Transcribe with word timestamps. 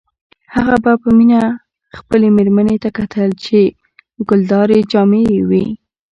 هغه 0.53 0.75
به 0.83 0.93
په 1.03 1.09
مینه 1.17 1.41
خپلې 1.97 2.27
میرمنې 2.37 2.77
ته 2.83 2.89
کتل 2.97 3.29
چې 3.43 3.57
ګلدارې 4.29 4.79
جامې 4.91 5.21
یې 5.31 5.39
وې 5.49 5.65